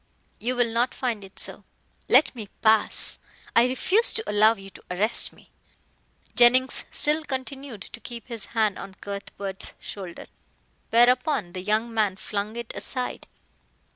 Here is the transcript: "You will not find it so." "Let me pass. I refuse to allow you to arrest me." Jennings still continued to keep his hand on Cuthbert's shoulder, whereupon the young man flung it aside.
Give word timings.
"You 0.39 0.55
will 0.55 0.73
not 0.73 0.95
find 0.95 1.23
it 1.23 1.37
so." 1.37 1.63
"Let 2.09 2.33
me 2.33 2.49
pass. 2.63 3.19
I 3.55 3.67
refuse 3.67 4.15
to 4.15 4.27
allow 4.27 4.55
you 4.55 4.71
to 4.71 4.83
arrest 4.89 5.31
me." 5.31 5.51
Jennings 6.35 6.85
still 6.89 7.23
continued 7.23 7.83
to 7.83 7.99
keep 7.99 8.25
his 8.27 8.45
hand 8.57 8.79
on 8.79 8.95
Cuthbert's 8.95 9.73
shoulder, 9.79 10.25
whereupon 10.89 11.53
the 11.53 11.61
young 11.61 11.93
man 11.93 12.15
flung 12.15 12.55
it 12.55 12.73
aside. 12.73 13.27